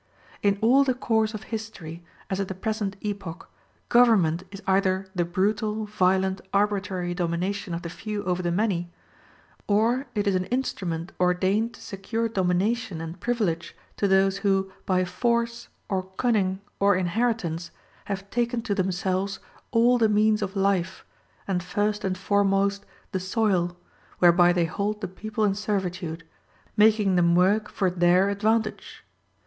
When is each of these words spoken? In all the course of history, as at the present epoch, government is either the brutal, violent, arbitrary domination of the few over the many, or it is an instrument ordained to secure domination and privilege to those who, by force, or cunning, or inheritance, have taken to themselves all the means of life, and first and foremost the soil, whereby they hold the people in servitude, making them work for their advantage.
In 0.41 0.57
all 0.63 0.83
the 0.83 0.95
course 0.95 1.35
of 1.35 1.43
history, 1.53 2.03
as 2.27 2.39
at 2.39 2.47
the 2.47 2.55
present 2.55 2.95
epoch, 3.01 3.47
government 3.87 4.41
is 4.49 4.59
either 4.65 5.05
the 5.13 5.23
brutal, 5.25 5.85
violent, 5.85 6.41
arbitrary 6.51 7.13
domination 7.13 7.75
of 7.75 7.83
the 7.83 7.89
few 7.91 8.23
over 8.23 8.41
the 8.41 8.49
many, 8.51 8.91
or 9.67 10.07
it 10.15 10.25
is 10.25 10.33
an 10.33 10.45
instrument 10.45 11.11
ordained 11.19 11.75
to 11.75 11.81
secure 11.81 12.27
domination 12.27 12.99
and 12.99 13.19
privilege 13.19 13.75
to 13.97 14.07
those 14.07 14.39
who, 14.39 14.71
by 14.87 15.05
force, 15.05 15.67
or 15.87 16.01
cunning, 16.01 16.61
or 16.79 16.95
inheritance, 16.95 17.69
have 18.05 18.27
taken 18.31 18.63
to 18.63 18.73
themselves 18.73 19.37
all 19.69 19.99
the 19.99 20.09
means 20.09 20.41
of 20.41 20.55
life, 20.55 21.05
and 21.47 21.61
first 21.61 22.03
and 22.03 22.17
foremost 22.17 22.87
the 23.11 23.19
soil, 23.19 23.77
whereby 24.17 24.51
they 24.51 24.65
hold 24.65 24.99
the 24.99 25.07
people 25.07 25.43
in 25.43 25.53
servitude, 25.53 26.23
making 26.75 27.15
them 27.17 27.35
work 27.35 27.69
for 27.69 27.91
their 27.91 28.29
advantage. 28.29 29.03